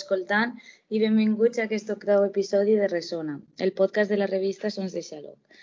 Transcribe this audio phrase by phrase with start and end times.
[0.00, 0.56] escoltant
[0.88, 5.04] i benvinguts a aquest octau episodi de Resona, el podcast de la revista Sons de
[5.06, 5.60] Xaloc.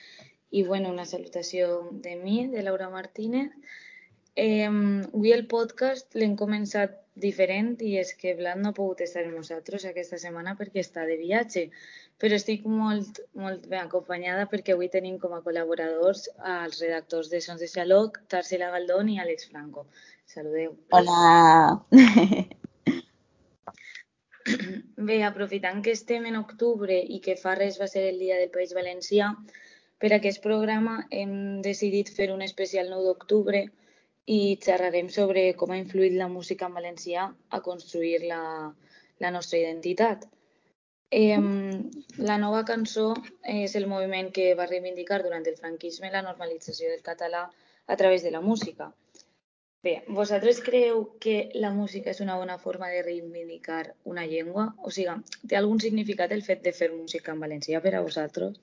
[0.51, 3.51] I bueno, una salutació de mi, de Laura Martínez.
[4.37, 9.23] Eh, avui el podcast l'hem començat diferent i és que Vlad no ha pogut estar
[9.25, 11.63] amb nosaltres aquesta setmana perquè està de viatge,
[12.21, 17.41] però estic molt, molt ben acompanyada perquè avui tenim com a col·laboradors als redactors de
[17.47, 19.87] Sons de Xaloc, Tarsila Galdón i Àlex Franco.
[20.27, 20.77] Saludeu.
[20.91, 22.53] Hola.
[25.09, 28.53] Bé, aprofitant que estem en octubre i que fa res va ser el dia del
[28.53, 29.31] País Valencià,
[30.01, 31.33] per aquest programa hem
[31.65, 33.63] decidit fer un especial 9 d'octubre
[34.37, 38.41] i xerrarem sobre com ha influït la música en valencià a construir la,
[39.23, 40.27] la nostra identitat.
[41.09, 41.39] Eh,
[42.29, 43.13] la nova cançó
[43.53, 47.45] és el moviment que va reivindicar durant el franquisme la normalització del català
[47.87, 48.91] a través de la música.
[49.87, 54.65] Bé, vosaltres creu que la música és una bona forma de reivindicar una llengua?
[54.83, 55.13] O sigui,
[55.47, 58.57] té algun significat el fet de fer música en valencià per a vosaltres?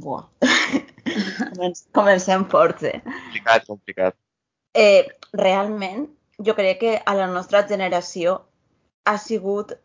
[0.00, 0.22] Buah.
[1.98, 3.02] Comencem forts, eh?
[3.04, 4.16] Complicat, complicat.
[4.72, 5.04] eh?
[5.42, 6.08] Realment,
[6.48, 8.38] jo crec que a la nostra generació
[9.04, 9.76] ha sigut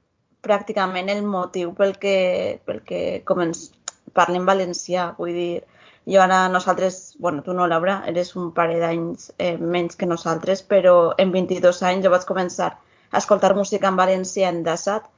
[0.47, 2.17] pràcticament el motiu pel que,
[2.63, 3.67] pel que començ,
[4.15, 5.65] parlem valencià, vull dir,
[6.05, 10.61] jo ara nosaltres, bueno, tu no, Laura, eres un parell d'anys eh, menys que nosaltres,
[10.61, 12.75] però en 22 anys jo vaig començar
[13.11, 15.09] a escoltar música en valencià en Dassat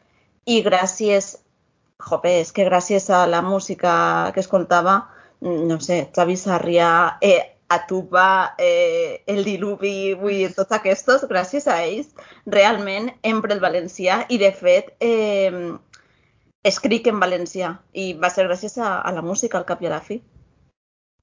[0.48, 1.36] i gràcies,
[2.08, 5.02] jope, és que gràcies a la música que escoltava,
[5.42, 11.82] no sé, Xavi Sarrià, eh, Atupa, eh, el diluvi, vull dir, tots aquests, gràcies a
[11.84, 12.14] ells,
[12.48, 15.74] realment empre el valencià i, de fet, eh,
[16.64, 19.96] escric en valencià i va ser gràcies a, a la música, al cap i a
[19.98, 20.22] la fi.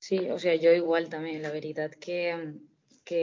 [0.05, 2.19] Sí, o sigui, jo igual també, la veritat que,
[3.09, 3.21] que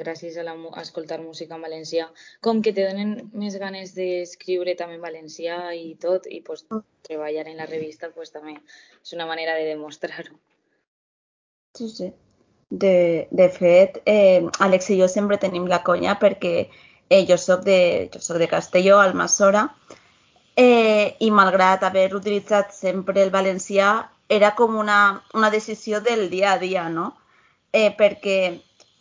[0.00, 2.08] gràcies a, la, a escoltar música en valencià,
[2.42, 3.12] com que te donen
[3.42, 6.64] més ganes d'escriure també en valencià i tot, i pues,
[7.06, 10.34] treballar en la revista pues, també és una manera de demostrar-ho.
[11.78, 12.10] Sí, sí.
[12.70, 17.62] De, de fet, eh, Àlex i jo sempre tenim la conya perquè eh, jo soc
[17.68, 17.78] de,
[18.14, 19.68] jo soc de Castelló, Almassora,
[20.56, 23.92] eh, i malgrat haver utilitzat sempre el valencià,
[24.28, 27.12] era com una, una decisió del dia a dia, no?
[27.72, 28.38] Eh, perquè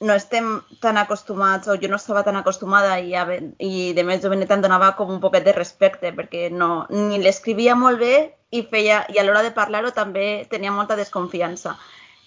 [0.03, 3.23] no estem tan acostumats, o jo no estava tan acostumada i, a,
[3.59, 7.75] i de més jovenet em donava com un poquet de respecte perquè no, ni l'escrivia
[7.79, 8.15] molt bé
[8.51, 11.77] i, feia, i a l'hora de parlar-ho també tenia molta desconfiança.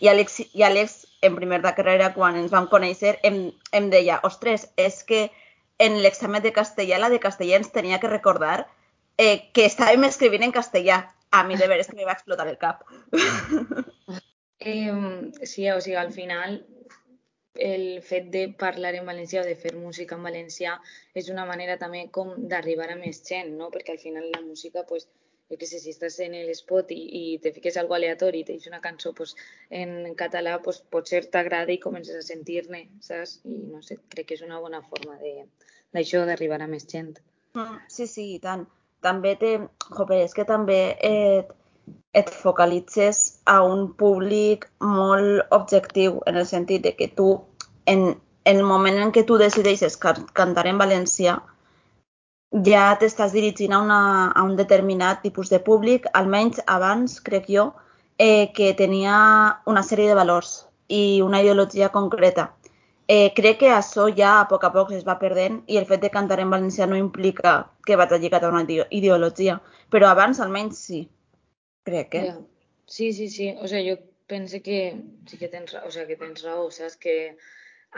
[0.00, 4.20] I Àlex, i Àlex en primer de carrera, quan ens vam conèixer, em, em deia,
[4.28, 5.26] ostres, és que
[5.78, 8.66] en l'examen de castellà, la de castellà ens tenia que recordar
[9.18, 11.02] eh, que estàvem escrivint en castellà.
[11.30, 12.84] A mi de veres que me va explotar el cap.
[14.60, 14.92] eh,
[15.42, 16.60] sí, o sigui, al final
[17.58, 20.76] el fet de parlar en valencià o de fer música en valencià
[21.14, 23.70] és una manera també com d'arribar a més gent, no?
[23.72, 25.08] Perquè al final la música, pues,
[25.50, 28.66] jo què sé, si estàs en l'espot i, i te fiques algo aleatori i tens
[28.70, 29.36] una cançó pues,
[29.70, 33.38] en català, pues, potser t'agrada i comences a sentir-ne, saps?
[33.44, 37.14] I no sé, crec que és una bona forma d'això, d'arribar a més gent.
[37.54, 38.66] Mm, sí, sí, i tant.
[39.04, 39.56] També té...
[39.96, 41.50] Jope, és que també et,
[42.12, 47.28] et focalitzes a un públic molt objectiu, en el sentit de que tu,
[47.86, 48.08] en,
[48.44, 51.36] en el moment en què tu decideixes cantar en valencià,
[52.66, 54.00] ja t'estàs dirigint a, una,
[54.32, 57.72] a un determinat tipus de públic, almenys abans, crec jo,
[58.18, 59.16] eh, que tenia
[59.66, 62.52] una sèrie de valors i una ideologia concreta.
[63.08, 66.02] Eh, crec que això ja a poc a poc es va perdent i el fet
[66.02, 67.52] de cantar en valencià no implica
[67.86, 71.04] que vaig lligat a una ideologia, però abans almenys sí,
[71.86, 72.22] crec que.
[72.30, 72.40] Yeah.
[72.86, 73.52] Sí, sí, sí.
[73.60, 73.96] O sigui, jo
[74.26, 74.80] penso que
[75.26, 76.96] sí que tens, o sigui, que tens raó, saps?
[76.98, 77.36] Que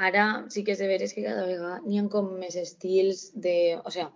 [0.09, 3.56] ara sí que és de veres que cada vegada n'hi ha com més estils de...
[3.85, 4.09] O sigui,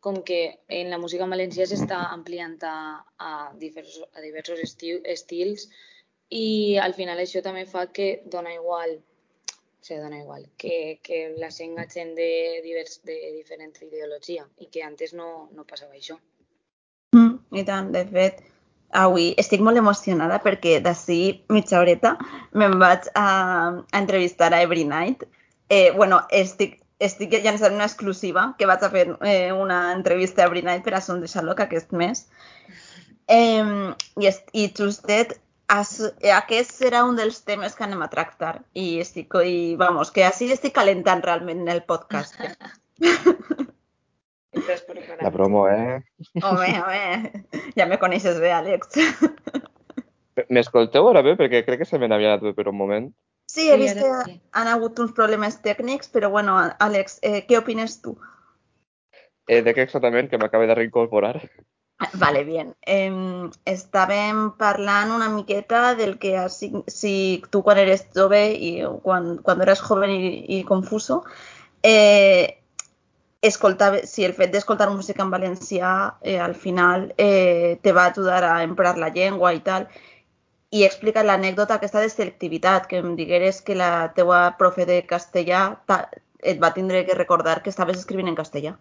[0.00, 0.40] com que
[0.80, 2.74] en la música en valencià s'està ampliant a,
[3.20, 3.30] a,
[3.60, 5.66] diversos, a diversos estil, estils
[6.32, 8.96] i al final això també fa que dona igual
[9.86, 11.76] sigui, dona igual, que, que la gent
[12.16, 12.30] de,
[12.64, 16.18] divers, de diferent ideologia i que antes no, no passava això.
[17.16, 18.42] Mm, I tant, de fet,
[18.90, 22.16] avui estic molt emocionada perquè d'ací mitja horeta
[22.52, 23.26] me'n vaig a,
[23.80, 25.26] a entrevistar a Every Night.
[25.70, 30.48] Eh, bueno, estic estic llançant una exclusiva, que vaig a fer eh, una entrevista a
[30.50, 32.26] Every Night per a Son de Xaloc aquest mes.
[33.26, 33.64] Eh,
[34.20, 35.38] i, I justet,
[35.70, 38.60] aquest serà un dels temes que anem a tractar.
[38.74, 42.36] I estic, i, vamos, que així estic calentant realment en el podcast.
[45.20, 46.00] La promo, eh?
[46.42, 47.44] Home, home,
[47.78, 48.98] ja me coneixes bé, Àlex.
[50.50, 51.36] M'escolteu ara bé?
[51.38, 53.10] Perquè crec que se me n'havia anat per un moment.
[53.50, 57.98] Sí, he vist que han hagut uns problemes tècnics, però bueno, Àlex, eh, què opines
[58.02, 58.14] tu?
[59.50, 60.30] Eh, de què exactament?
[60.30, 61.36] Que m'acaba de reincorporar.
[62.14, 62.74] Vale, bien.
[62.86, 63.10] Eh,
[63.68, 67.12] estàvem parlant una miqueta del que si, si
[67.52, 68.70] tu quan eres jove i
[69.04, 71.18] quan, quan eres joven i, i confuso,
[71.82, 72.56] eh,
[73.42, 75.90] escoltar, si el fet d'escoltar música en valencià
[76.22, 79.88] eh, al final eh, te va ajudar a emprar la llengua i tal,
[80.70, 85.64] i explica l'anècdota aquesta de selectivitat, que em digueres que la teua profe de castellà
[86.52, 88.78] et va tindre que recordar que estaves escrivint en castellà.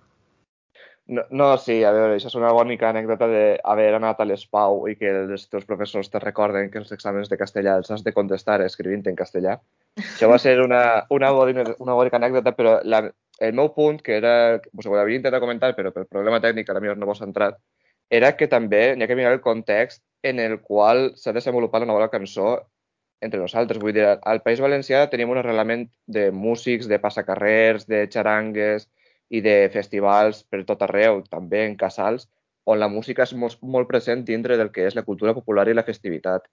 [1.09, 4.93] No, no, sí, a veure, això és una bonica anècdota d'haver anat a l'ESPAU i
[4.99, 8.59] que els teus professors te recorden que els exàmens de castellà els has de contestar
[8.61, 9.55] escrivint en castellà.
[9.97, 12.99] Això va ser una, una, bonica, una bonica anècdota, però la,
[13.39, 14.35] el meu punt, que era,
[14.69, 17.57] pues, ho havia intentat comentar, però per problema tècnic ara no vos centrat,
[18.21, 21.89] era que també n'hi ha que mirar el context en el qual s'ha desenvolupat la
[21.89, 22.53] nova cançó
[23.19, 23.81] entre nosaltres.
[23.81, 28.85] Vull dir, al País Valencià tenim un arrelament de músics, de passacarrers, de xarangues
[29.29, 32.27] i de festivals per tot arreu, també en casals,
[32.69, 35.75] on la música és molt, molt present dintre del que és la cultura popular i
[35.77, 36.47] la festivitat.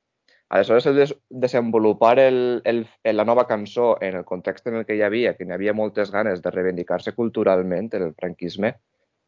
[0.48, 2.84] Aleshores, el des desenvolupar el, el,
[3.16, 6.12] la nova cançó en el context en el que hi havia, que n'hi havia moltes
[6.14, 8.76] ganes de reivindicar-se culturalment en el franquisme,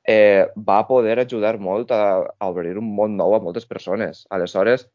[0.06, 2.04] eh, va poder ajudar molt a,
[2.38, 4.26] a obrir un món nou a moltes persones.
[4.30, 4.86] Aleshores,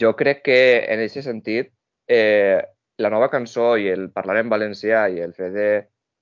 [0.00, 1.74] jo crec que en aquest sentit
[2.08, 2.62] eh,
[3.02, 5.70] la nova cançó i el parlar en valencià i el fet de,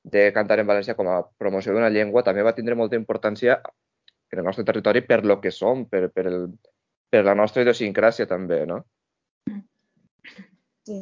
[0.05, 3.59] de cantar en valencià com a promoció d'una llengua també va tindre molta importància
[4.31, 6.49] en el nostre territori per lo que som, per, per, el,
[7.11, 8.83] per la nostra idiosincràsia també, no?
[10.89, 11.01] Sí.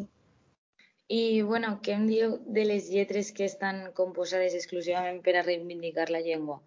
[1.06, 6.08] I, bueno, què em dieu de les lletres que estan composades exclusivament per a reivindicar
[6.10, 6.58] la llengua?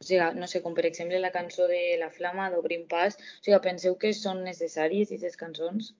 [0.00, 3.18] O sigui, no sé, com per exemple la cançó de La Flama d'Obrim Pas.
[3.18, 5.90] O sigui, penseu que són necessàries aquestes cançons?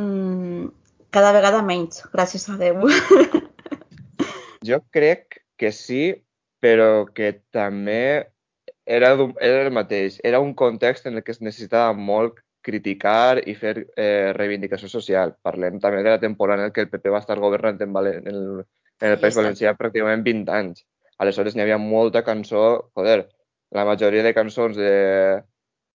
[0.00, 0.72] Mm,
[1.14, 2.88] cada vegada menys, gràcies a Déu.
[4.64, 6.24] jo crec que sí,
[6.60, 8.28] però que també
[8.84, 10.20] era, era el mateix.
[10.24, 15.34] Era un context en el que es necessitava molt criticar i fer eh, reivindicació social.
[15.42, 18.34] Parlem també de la temporada en què el PP va estar governant en, Valen en
[18.34, 18.64] el,
[19.00, 20.84] en el País Valencià pràcticament 20 anys.
[21.20, 23.22] Aleshores n'hi havia molta cançó, joder,
[23.76, 25.40] la majoria de cançons de,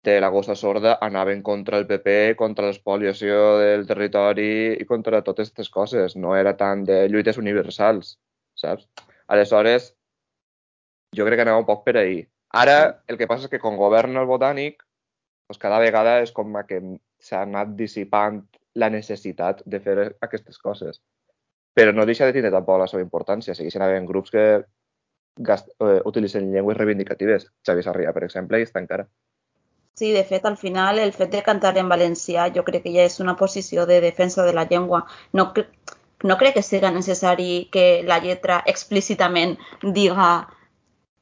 [0.05, 5.49] de la gossa sorda anaven contra el PP, contra l'espoliació del territori i contra totes
[5.49, 6.17] aquestes coses.
[6.17, 8.17] No era tant de lluites universals,
[8.63, 8.87] saps?
[9.31, 9.93] Aleshores,
[11.17, 12.25] jo crec que anava un poc per ahir.
[12.63, 14.83] Ara, el que passa és que com governa el botànic,
[15.51, 16.81] doncs cada vegada és com que
[17.23, 18.43] s'ha anat dissipant
[18.75, 19.97] la necessitat de fer
[20.27, 21.01] aquestes coses.
[21.75, 23.55] Però no deixa de tindre tampoc la seva importància.
[23.55, 24.45] Segueixen havent grups que
[25.51, 27.51] gast, eh, utilitzen llengües reivindicatives.
[27.67, 29.07] Xavi Sarrià, per exemple, i està encara.
[29.95, 33.05] Sí, de fet, al final, el fet de cantar en valencià jo crec que ja
[33.05, 35.05] és una posició de defensa de la llengua.
[35.33, 35.53] No,
[36.23, 40.31] no crec que sigui necessari que la lletra explícitament diga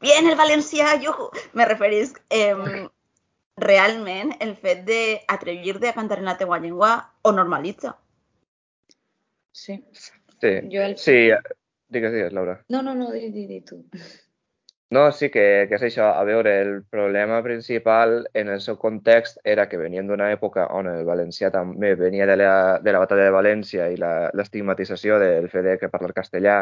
[0.00, 2.54] bien el valencià, jo me referís eh,
[3.58, 6.92] realment el fet d'atrevir-te a cantar en la teua llengua
[7.22, 7.96] ho normalitza.
[9.52, 9.82] Sí.
[10.40, 10.96] Sí, jo el...
[10.98, 11.18] sí.
[11.88, 12.64] Digues, digues, Laura.
[12.68, 13.82] No, no, no, di, di, di tu.
[14.90, 16.07] No, sí que, que és això.
[16.16, 20.88] A veure, el problema principal en el seu context era que venien d'una època on
[20.88, 25.66] el valencià també venia de la, de la batalla de València i l'estigmatització del fet
[25.68, 26.57] de que parlar castellà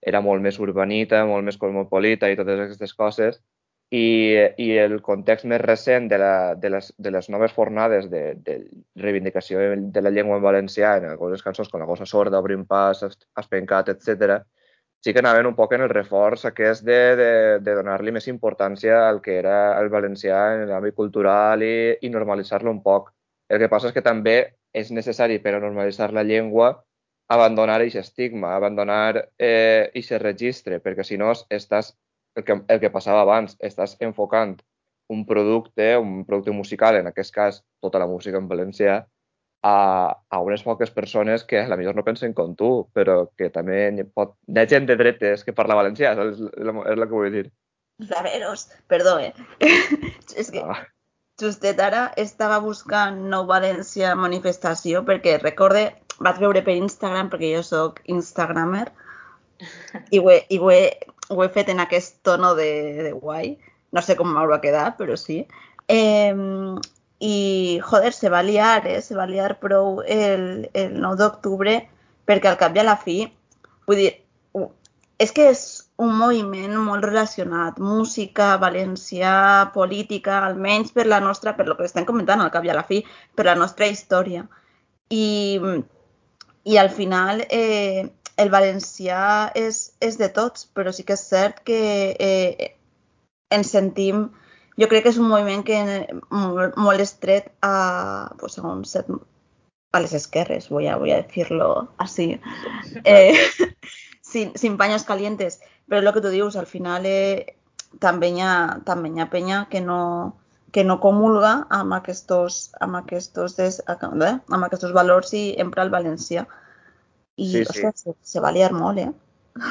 [0.00, 3.42] era molt més urbanita, molt més cosmopolita i totes aquestes coses,
[3.90, 4.06] i,
[4.62, 8.58] i el context més recent de, la, de, les, de les noves fornades de, de
[9.02, 13.02] reivindicació de la llengua en valencià en algunes cançons com La gossa sorda, Obrim pas,
[13.42, 14.44] Espencat, etc.,
[15.04, 19.02] sí que anaven un poc en el reforç aquest de, de, de donar-li més importància
[19.04, 23.10] al que era el valencià en l'àmbit cultural i, i normalitzar-lo un poc.
[23.52, 24.38] El que passa és que també
[24.72, 26.70] és necessari per a normalitzar la llengua
[27.28, 31.92] abandonar aquest estigma, abandonar eh, aquest registre, perquè si no estàs,
[32.36, 34.56] el que, el que passava abans, estàs enfocant
[35.12, 39.02] un producte, un producte musical, en aquest cas tota la música en valencià,
[39.64, 43.48] a, a unes poques persones que a la millor no pensen com tu, però que
[43.52, 47.06] també hi, pot, hi ha gent de dretes que parla valencià, és, és, és el
[47.06, 47.46] que vull dir.
[48.10, 49.32] Raveros, perdó, eh?
[50.40, 50.82] és que ah.
[51.40, 55.86] justet ara estava buscant Nou València manifestació perquè recorde
[56.20, 58.90] vaig veure per Instagram, perquè jo sóc Instagramer,
[60.12, 60.82] i ho he, i ho he,
[61.32, 62.68] ho he fet en aquest tono de,
[63.06, 63.54] de guai.
[63.96, 65.46] No sé com m'haurà quedat, però sí.
[65.88, 66.34] Eh,
[67.20, 69.00] I, joder, se va liar, eh?
[69.02, 71.78] Se va liar prou el, el 9 d'octubre
[72.26, 73.22] perquè al cap i a la fi,
[73.86, 74.12] vull dir,
[75.20, 75.62] és que és
[76.02, 82.06] un moviment molt relacionat, música, valencià, política, almenys per la nostra, per lo que estem
[82.08, 83.04] comentant al cap i a la fi,
[83.36, 84.46] per la nostra història.
[85.14, 85.24] I
[86.64, 91.60] i al final eh, el valencià és, és de tots, però sí que és cert
[91.68, 91.82] que
[92.18, 92.72] eh,
[93.52, 94.30] ens sentim...
[94.80, 95.78] Jo crec que és un moviment que
[96.34, 99.10] molt, molt estret a, pues, a un set,
[99.94, 102.40] a les esquerres, voy a, voy a decirlo así,
[103.04, 103.34] eh,
[104.20, 105.60] sin, sin paños calientes.
[105.86, 107.56] Però el que tu dius, al final eh,
[108.00, 110.00] també, hi ha, també hi ha penya que no,
[110.74, 115.92] que no comulga amb aquests, amb aquests, des, eh, amb aquests valors i empra el
[115.94, 116.48] valencià.
[117.36, 117.66] I, Sí, sí.
[117.68, 119.12] ostres, se, se va liar molt, eh?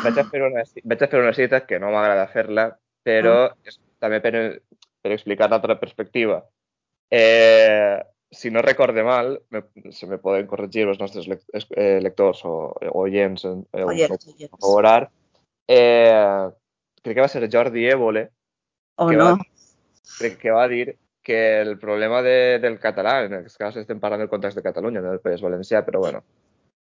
[0.04, 2.70] Vaig a fer una, vaig a fer una cita que no m'agrada fer-la,
[3.04, 3.36] però
[3.68, 4.34] és també per,
[5.04, 6.40] per explicar l'altra perspectiva.
[7.12, 8.00] Eh,
[8.34, 11.44] si no recorde mal, me, se me poden corregir els nostres lec,
[11.76, 12.56] eh, lectors o,
[13.04, 14.50] oients, eh, Oients, ho oients.
[14.56, 15.10] corroborar.
[15.68, 16.50] Eh,
[17.04, 18.30] crec que va ser Jordi Évole,
[18.96, 19.36] O que no?
[19.36, 19.38] va,
[20.18, 24.24] crec que va dir que el problema de, del català, en aquest cas estem parlant
[24.24, 26.24] del context de Catalunya, no del País Valencià, però bueno,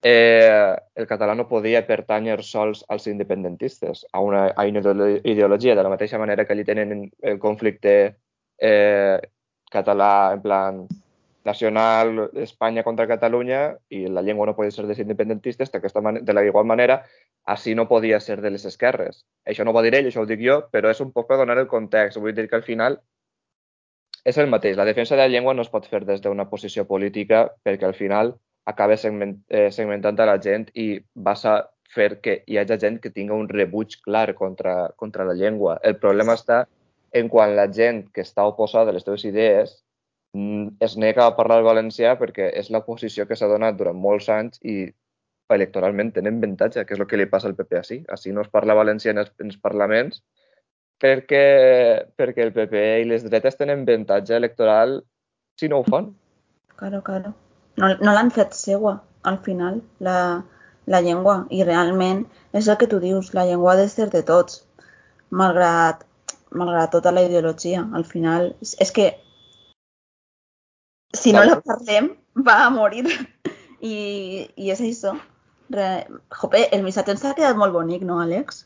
[0.02, 5.76] eh, el català no podia pertànyer sols als independentistes, a una, a una ideolo- ideologia,
[5.76, 8.16] de la mateixa manera que allí tenen el conflicte
[8.58, 9.20] eh,
[9.72, 10.88] català en plan
[11.44, 16.66] nacional, Espanya contra Catalunya, i la llengua no podia ser dels independentistes, de la igual
[16.66, 17.02] manera,
[17.46, 19.26] així no podia ser de les esquerres.
[19.46, 21.38] Això no ho va dir ell, això ho dic jo, però és un poc per
[21.38, 22.20] donar el context.
[22.22, 23.00] Vull dir que al final
[24.24, 24.78] és el mateix.
[24.78, 27.98] La defensa de la llengua no es pot fer des d'una posició política perquè al
[27.98, 31.56] final acaba eh, segmentant a la gent i vas a
[31.92, 35.80] fer que hi hagi gent que tinga un rebuig clar contra, contra la llengua.
[35.84, 36.66] El problema està
[37.12, 39.84] en quan la gent que està oposada a les teves idees
[40.34, 44.30] mm, es nega a parlar valencià perquè és la posició que s'ha donat durant molts
[44.30, 44.88] anys i
[45.52, 47.98] electoralment tenen avantatge, que és el que li passa al PP així.
[48.08, 50.24] Així no es parla valencià en els, en els parlaments
[51.02, 51.46] perquè,
[52.16, 55.02] perquè el PP i les dretes tenen avantatge electoral
[55.60, 56.14] si no ho fan.
[56.78, 57.34] Claro, claro.
[57.80, 60.18] No, no l'han fet seua, al final, la,
[60.86, 61.46] la llengua.
[61.50, 62.26] I realment
[62.58, 64.64] és el que tu dius, la llengua ha de ser de tots,
[65.30, 66.06] malgrat,
[66.52, 67.86] malgrat tota la ideologia.
[67.96, 69.12] Al final, és, és que
[71.14, 72.14] si no la parlem,
[72.48, 73.06] va a morir.
[73.82, 73.96] I,
[74.56, 75.16] i és això.
[75.74, 75.90] Re...
[76.38, 78.66] Jope, el missatge ens ha quedat molt bonic, no, Àlex?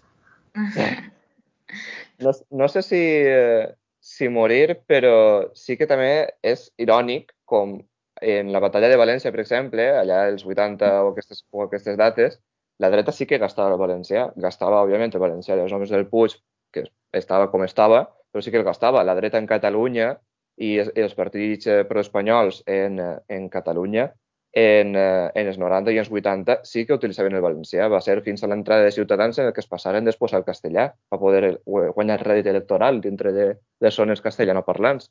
[2.24, 3.68] No, no sé si, eh,
[4.00, 5.16] si morir, però
[5.58, 6.12] sí que també
[6.44, 7.78] és irònic com
[8.22, 12.40] en la batalla de València, per exemple, allà als 80 o aquestes, o aquestes dates,
[12.80, 14.30] la dreta sí que gastava el valencià.
[14.36, 16.36] Gastava, òbviament, el valencià dels homes del Puig,
[16.74, 19.04] que estava com estava, però sí que el gastava.
[19.04, 20.14] La dreta en Catalunya
[20.58, 24.10] i, i els partits eh, proespanyols en, eh, en Catalunya
[24.56, 27.88] en, eh, en els 90 i els 80 sí que utilitzaven el valencià.
[27.92, 30.90] Va ser fins a l'entrada de Ciutadans en el que es passaren després al castellà
[31.10, 33.48] per poder el- gu- guanyar rèdit electoral dintre de
[33.84, 35.10] les zones castellanoparlants.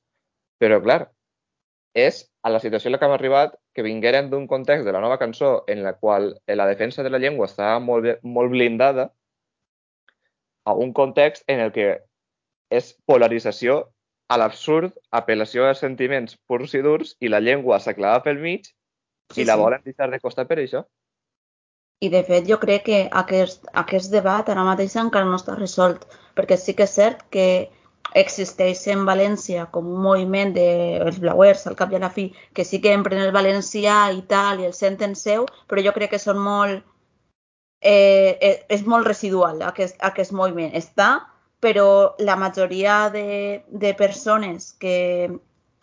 [0.60, 1.10] Però, clar,
[1.94, 5.00] és a la situació en la que hem arribat que vingueren d'un context de la
[5.00, 9.12] nova cançó en la qual eh, la defensa de la llengua estava molt, molt blindada
[10.64, 11.88] a un context en el que
[12.70, 13.84] és polarització
[14.28, 18.72] a l'absurd, apel·lació als sentiments purs i durs i la llengua s'aclava pel mig
[19.32, 19.60] Sí, i la sí.
[19.60, 20.84] volen deixar de costat per això.
[22.04, 26.04] I de fet jo crec que aquest, aquest debat ara mateix encara no està resolt,
[26.36, 27.46] perquè sí que és cert que
[28.14, 32.64] existeix en València com un moviment dels blauers, al cap i a la fi, que
[32.64, 36.22] sí que empren el valencià i tal, i el senten seu, però jo crec que
[36.22, 36.84] són molt...
[37.84, 40.70] Eh, eh, és molt residual aquest, aquest moviment.
[40.72, 41.08] Està,
[41.60, 45.28] però la majoria de, de persones que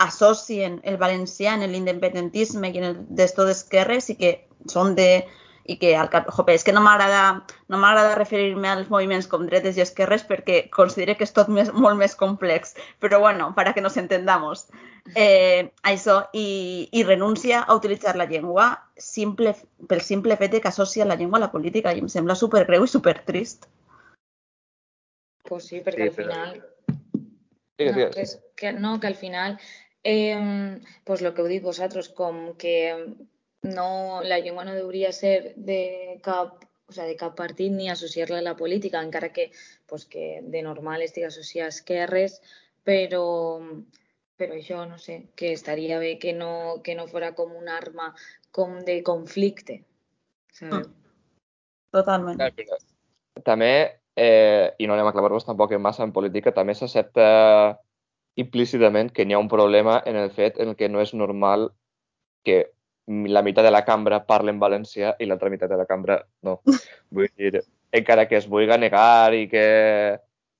[0.01, 4.31] associen el valencià en l'independentisme i en el d'esto d'esquerres i que
[4.69, 5.27] són de
[5.65, 9.45] i que al cap, jope, és que no m'agrada no m'agrada referir-me als moviments com
[9.47, 13.73] dretes i esquerres perquè considero que és tot més, molt més complex, però bueno, para
[13.73, 14.67] que nos entendamos.
[15.15, 19.55] Eh, això, i, i renuncia a utilitzar la llengua simple,
[19.87, 22.65] pel simple fet de que associa la llengua a la política i em sembla super
[22.67, 23.65] greu i super trist.
[25.47, 26.67] Pues sí, perquè Sí, al però- final
[27.81, 29.55] Digues, no, que, és, que, no, que al final,
[30.03, 32.75] eh, pues lo que heu dit vosaltres, com que
[33.61, 38.39] no, la llengua no hauria ser de cap, o sea, de cap partit ni associar-la
[38.39, 39.51] a la política, encara que,
[39.87, 42.41] pues, que de normal estigui associada a esquerres,
[42.83, 43.61] però,
[44.35, 48.15] però això, no sé, que estaria bé que no, que no fora com un arma
[48.51, 49.83] com de conflicte,
[50.51, 50.89] sabeu?
[51.91, 52.39] Totalment.
[53.45, 57.77] També, eh, i no anem a clavar-nos tampoc en massa en política, també s'accepta
[58.39, 61.69] implícitament que n'hi ha un problema en el fet en el que no és normal
[62.47, 62.71] que
[63.31, 66.59] la meitat de la cambra parli en valencià i l'altra meitat de la cambra no.
[67.15, 69.65] Vull dir, encara que es vulgui negar i que,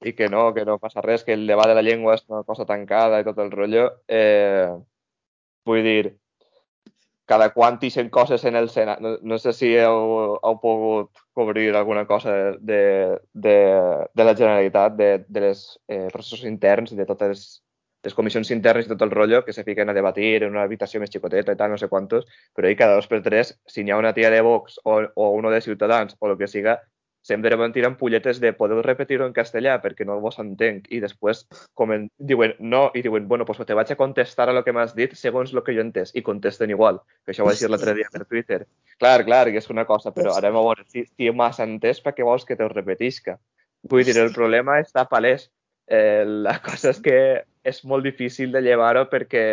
[0.05, 2.43] i que no, que no passa res, que el debat de la llengua és una
[2.43, 4.72] cosa tancada i tot el rotllo, eh,
[5.65, 6.15] vull dir,
[7.31, 9.00] cada quant ixen coses en el Senat.
[9.03, 12.81] No, no sé si heu, heu pogut cobrir alguna cosa de,
[13.34, 13.58] de,
[14.13, 17.62] de la Generalitat, de, de les eh, processos interns, de totes
[18.03, 21.01] les comissions internes i tot el rotllo que se fiquen a debatir en una habitació
[21.01, 23.93] més xicoteta i tal, no sé quantos, però ahí cada dos per tres, si n'hi
[23.93, 26.79] ha una tia de Vox o, o uno de Ciutadans o el que siga,
[27.22, 31.43] sempre van tirant pulletes de podeu repetir-ho en castellà perquè no vos entenc i després
[31.77, 34.96] comen, diuen no i diuen bueno, pues te vaig a contestar a lo que m'has
[34.98, 37.93] dit segons el que jo entès i contesten igual, que això ho vaig dir l'altre
[38.00, 38.65] dia per Twitter.
[38.98, 42.15] Clar, clar, que és una cosa, però ara a veure si, si m'has entès per
[42.17, 43.38] què vols que te ho repetisca.
[43.89, 45.50] Vull dir, el problema està palès.
[45.91, 47.17] Eh, la cosa és que
[47.63, 49.44] és molt difícil de llevar-ho perquè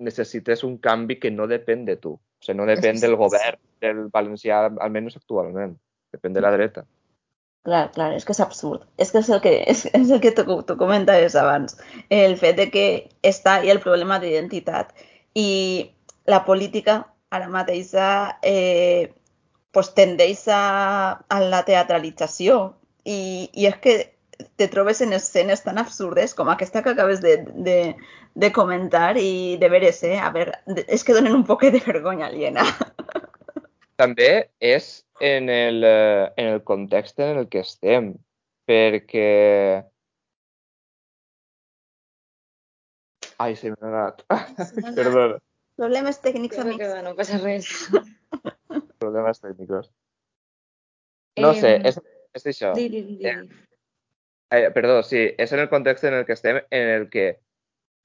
[0.00, 2.14] necessites un canvi que no depèn de tu.
[2.16, 5.76] O sigui, no depèn del govern del valencià, almenys actualment.
[6.14, 6.86] Depèn de la dreta.
[7.68, 8.86] Clar, clar, és que és absurd.
[8.96, 11.76] És que és el que, és, és el que tu, tu comentaves abans.
[12.08, 12.84] El fet de que
[13.26, 14.94] està i el problema d'identitat.
[15.36, 15.48] I
[16.30, 19.12] la política ara mateix eh,
[19.72, 22.62] pues, tendeix a, a la teatralització.
[23.04, 23.20] I,
[23.52, 23.94] I és que
[24.56, 27.96] te trobes en escenes tan absurdes com aquesta que acabes de, de,
[28.34, 30.18] de comentar i de veres, eh?
[30.20, 30.56] A veure,
[30.86, 32.64] és que donen un poc de vergonya aliena.
[34.00, 38.14] També és en el, eh, en el context en el que estem,
[38.68, 39.28] perquè...
[43.40, 44.24] Ai, se m'ha anat.
[44.98, 45.40] Perdona.
[45.80, 46.80] Problemes tècnics, amics.
[46.80, 47.70] que no passa res.
[49.00, 49.88] Problemes tècnics.
[51.40, 51.96] No sé, Em, és,
[52.36, 52.72] és això.
[52.76, 53.30] Di, di, di, di.
[54.50, 57.26] Eh, perdó, sí, és en el context en el que estem, en el que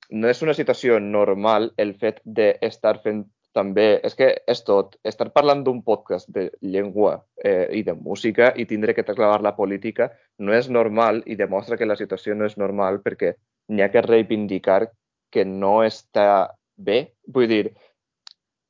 [0.09, 3.23] no és una situació normal el fet d'estar fent
[3.55, 8.51] també, és que és tot, estar parlant d'un podcast de llengua eh, i de música
[8.55, 12.45] i tindre que trasladar la política no és normal i demostra que la situació no
[12.45, 13.33] és normal perquè
[13.71, 14.91] n'hi ha que reivindicar
[15.31, 17.15] que no està bé.
[17.25, 17.63] Vull dir,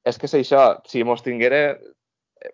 [0.05, 1.77] és que és això, si mos tinguera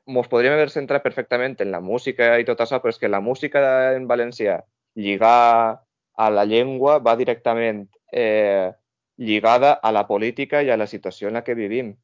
[0.07, 3.19] mos podríem haver centrat perfectament en la música i tot això, però és que la
[3.21, 3.61] música
[3.93, 4.61] en valencià
[4.95, 5.81] lligar
[6.15, 8.71] a la llengua va directament eh,
[9.17, 11.95] lligada a la política i a la situació en la que vivim.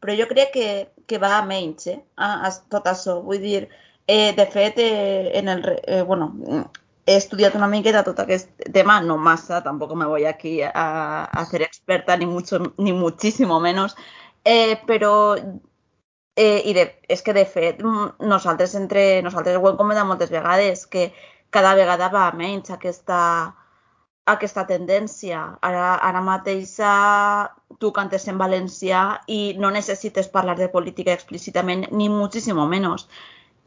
[0.00, 0.68] Però jo crec que,
[1.06, 1.98] que va a menys, eh?
[2.16, 3.18] A, a tot això.
[3.24, 3.66] Vull dir,
[4.06, 6.32] eh, de fet, eh, en el, eh, bueno,
[7.06, 11.44] he estudiat una miqueta tot aquest tema, no massa, tampoc me voy aquí a, a
[11.46, 13.96] ser experta, ni mucho, ni muchísimo menos,
[14.44, 15.36] eh, però
[16.36, 20.30] eh, i de, és que de fet mm, nosaltres entre nosaltres ho hem comentat moltes
[20.32, 21.10] vegades que
[21.50, 23.20] cada vegada va a menys aquesta,
[24.34, 25.42] aquesta tendència.
[25.66, 27.46] Ara, ara mateix eh,
[27.82, 33.08] tu cantes en valencià i no necessites parlar de política explícitament, ni moltíssim menys.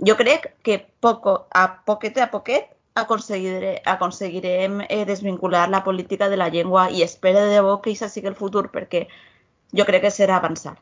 [0.08, 6.38] Jo crec que poco, a poquet a poquet aconseguiré, aconseguirem eh, desvincular la política de
[6.38, 9.08] la llengua i espero de debò que això sigui el futur perquè
[9.74, 10.76] jo crec que serà avançar.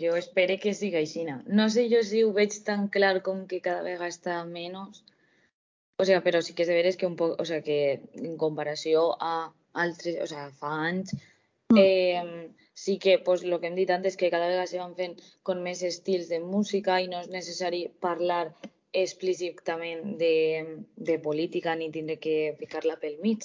[0.00, 1.24] Jo espero que siga així.
[1.58, 5.02] No sé jo si ho veig tan clar com que cada vegada està menys.
[5.98, 8.36] O sea, però sí que és de veres que un poc, o sea, que en
[8.38, 11.14] comparació a altres, o sea, fa anys,
[11.70, 11.78] Mm.
[11.78, 15.18] eh, sí que pues, lo que hem dit antes, que cada vegada se van fent
[15.42, 18.54] con més estils de música i no és necessari parlar
[18.96, 23.44] explícitament de, de política ni tindre que ficar-la pel mig.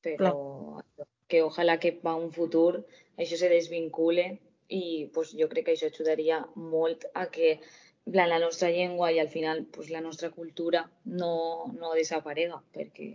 [0.00, 0.80] Però
[1.28, 2.86] que ojalà que va un futur
[3.20, 7.58] això se desvincule i pues, jo crec que això ajudaria molt a que
[8.04, 11.32] plan, la nostra llengua i al final pues, la nostra cultura no,
[11.78, 13.12] no desaparega perquè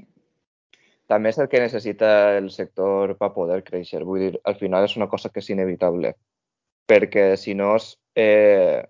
[1.12, 4.00] També és el que necessita el sector per poder créixer.
[4.10, 6.16] Vull dir, al final és una cosa que és inevitable.
[6.90, 7.76] Perquè si no
[8.18, 8.82] eh,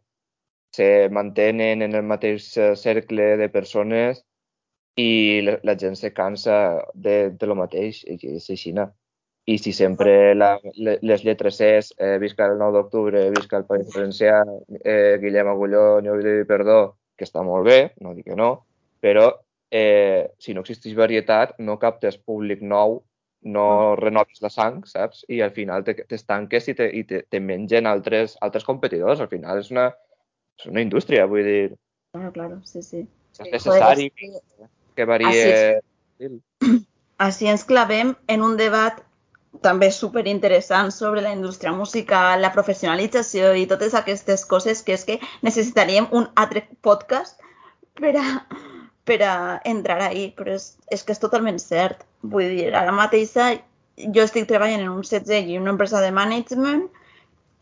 [0.75, 2.47] se mantenen en el mateix
[2.79, 4.23] cercle de persones
[4.95, 6.58] i la, la gent se cansa
[6.93, 8.71] de, de lo mateix i és així.
[9.45, 13.65] I si sempre la, le- les lletres és eh, visca el 9 d'octubre, visca el
[13.69, 14.39] País Valencià,
[14.84, 18.65] eh, Guillem Agulló, no oblidi perdó, que està molt bé, no dic que no,
[18.99, 19.27] però
[19.69, 23.03] eh, si no existeix varietat, no captes públic nou,
[23.45, 23.67] no
[23.99, 25.21] renoves la sang, saps?
[25.29, 29.21] I al final te- t'estanques i, te, i te, te mengen altres, altres competidors.
[29.21, 29.91] Al final és una,
[30.58, 31.75] és una indústria, vull dir,
[32.15, 33.03] Claro, claro, sí, sí.
[33.05, 33.51] és Sí.
[33.51, 35.81] necessari Joder, és que varie...
[36.17, 36.39] Així
[37.19, 39.01] Així ens clavem en un debat
[39.61, 45.05] també super interessant sobre la indústria musical, la professionalització i totes aquestes coses que és
[45.05, 47.39] que necessitaríem un altre podcast
[47.99, 48.25] per a,
[49.05, 52.03] per a entrar ahí, però és, és que és totalment cert.
[52.21, 53.35] Vull dir, ara mateix
[53.95, 56.87] jo estic treballant en un setzer i una empresa de management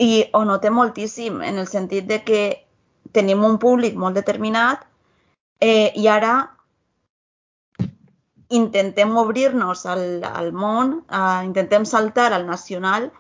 [0.02, 2.42] i ho notem moltíssim en el sentit de que
[3.14, 4.82] tenim un públic molt determinat
[5.62, 6.34] eh, i ara
[8.50, 13.12] intentem obrir-nos al, al món, uh, intentem saltar al nacional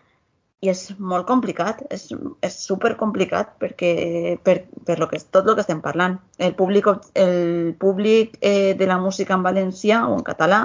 [0.63, 2.05] i és molt complicat, és,
[2.45, 6.15] és super complicat perquè per, per lo que, tot el que estem parlant.
[6.39, 6.87] El públic,
[7.19, 10.61] el públic eh, de la música en valencià o en català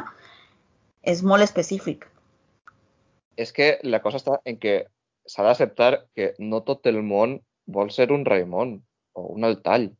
[1.02, 2.06] és molt específic.
[3.38, 4.84] És que la cosa està en que
[5.28, 8.78] s'ha d'acceptar que no tot el món vol ser un Raimon
[9.18, 9.90] o un Altall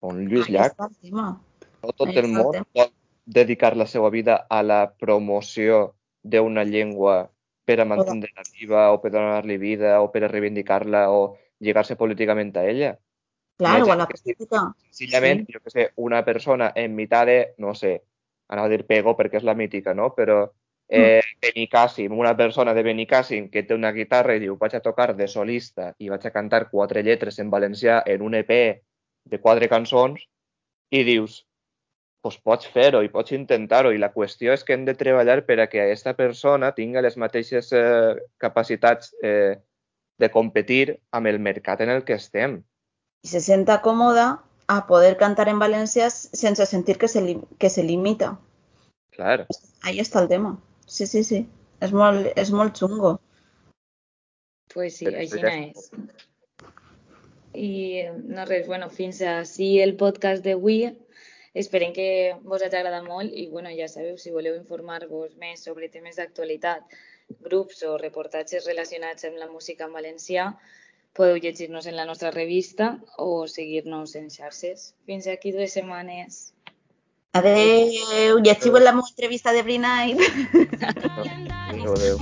[0.00, 0.74] o un Lluís Llach.
[0.80, 2.90] No tot el món vol
[3.30, 7.30] dedicar la seva vida a la promoció d'una llengua
[7.64, 12.56] per a mantenir-la viva o per donar-li vida o per a reivindicar-la o lligar-se políticament
[12.56, 12.96] a ella.
[13.60, 14.62] Claro, o a la política.
[14.90, 15.54] Senzillament, sí.
[15.54, 18.00] jo que sé, una persona en mitad de, no sé,
[18.48, 20.10] anava a dir pego perquè és la mítica, no?
[20.16, 20.40] Però
[20.88, 21.38] eh, mm.
[21.46, 25.28] Benicàssim, una persona de Benicàssim que té una guitarra i diu vaig a tocar de
[25.30, 28.50] solista i vaig a cantar quatre lletres en valencià en un EP
[29.30, 30.26] de quatre cançons
[30.90, 31.44] i dius,
[32.20, 35.58] pues pots fer-ho i pots intentar-ho i la qüestió és que hem de treballar per
[35.62, 39.56] a que aquesta persona tingui les mateixes eh, capacitats eh,
[40.20, 42.60] de competir amb el mercat en el que estem.
[43.24, 44.26] I se senta còmoda
[44.70, 48.36] a poder cantar en valencià sense sentir que se, li, que se limita.
[49.16, 49.46] Clar.
[49.82, 50.54] Ahí està el tema.
[50.86, 51.40] Sí, sí, sí.
[51.80, 53.16] És molt, és molt xungo.
[54.70, 55.90] Pues sí, així és.
[57.56, 57.70] I
[58.30, 60.84] no res, bueno, fins així el podcast d'avui.
[61.52, 65.88] Esperem que vos hagi agradat molt i bueno, ja sabeu, si voleu informar-vos més sobre
[65.90, 66.84] temes d'actualitat,
[67.42, 70.52] grups o reportatges relacionats amb la música en valencià,
[71.14, 74.94] podeu llegir-nos en la nostra revista o seguir-nos en xarxes.
[75.06, 76.54] Fins aquí dues setmanes.
[77.32, 80.02] Adeu, llegiu la meva entrevista de Brina.
[81.70, 82.16] Adeu, adeu.